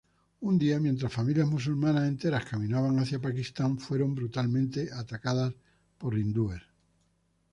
Un 0.41 0.57
día, 0.57 0.79
mientras 0.79 1.13
familias 1.13 1.47
musulmanas 1.47 2.07
enteras 2.07 2.43
caminaban 2.45 2.97
hacia 2.97 3.21
Pakistán, 3.21 3.77
fueron 3.77 4.15
brutalmente 4.15 4.91
atacadas 4.91 5.53
por 5.99 6.17
hindúes. 6.17 6.59